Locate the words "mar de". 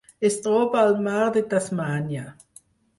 1.09-1.47